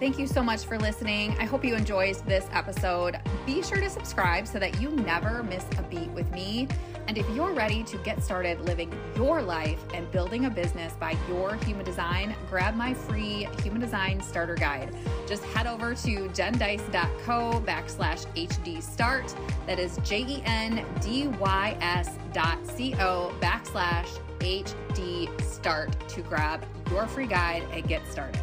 Thank 0.00 0.18
you 0.18 0.26
so 0.26 0.42
much 0.42 0.64
for 0.64 0.78
listening. 0.78 1.36
I 1.38 1.44
hope 1.44 1.62
you 1.62 1.74
enjoyed 1.74 2.16
this 2.26 2.46
episode. 2.52 3.20
Be 3.44 3.62
sure 3.62 3.76
to 3.76 3.90
subscribe 3.90 4.46
so 4.46 4.58
that 4.58 4.80
you 4.80 4.88
never 4.88 5.42
miss 5.42 5.66
a 5.76 5.82
beat 5.82 6.08
with 6.12 6.30
me. 6.32 6.68
And 7.06 7.18
if 7.18 7.28
you're 7.34 7.52
ready 7.52 7.82
to 7.84 7.98
get 7.98 8.22
started 8.22 8.62
living 8.62 8.90
your 9.14 9.42
life 9.42 9.78
and 9.92 10.10
building 10.10 10.46
a 10.46 10.50
business 10.50 10.94
by 10.94 11.18
your 11.28 11.54
human 11.66 11.84
design, 11.84 12.34
grab 12.48 12.76
my 12.76 12.94
free 12.94 13.46
human 13.62 13.78
design 13.78 14.22
starter 14.22 14.54
guide. 14.54 14.96
Just 15.26 15.44
head 15.44 15.66
over 15.66 15.94
to 15.96 16.28
jendys.co 16.30 17.62
backslash 17.66 18.24
HD 18.34 18.82
start. 18.82 19.34
That 19.66 19.78
is 19.78 19.98
J 20.02 20.20
E 20.20 20.42
N 20.46 20.82
D 21.02 21.28
Y 21.28 21.76
S 21.82 22.16
dot 22.32 22.58
C 22.66 22.94
O 22.94 23.34
backslash 23.40 24.08
HD 24.40 25.40
start 25.42 25.96
to 26.08 26.22
grab 26.22 26.64
your 26.90 27.06
free 27.06 27.26
guide 27.26 27.64
and 27.72 27.86
get 27.86 28.06
started. 28.06 28.40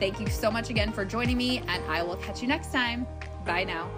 Thank 0.00 0.20
you 0.20 0.26
so 0.26 0.50
much 0.50 0.70
again 0.70 0.92
for 0.92 1.04
joining 1.04 1.36
me, 1.36 1.58
and 1.58 1.82
I 1.84 2.02
will 2.02 2.16
catch 2.16 2.42
you 2.42 2.48
next 2.48 2.72
time. 2.72 3.06
Bye 3.44 3.64
now. 3.64 3.90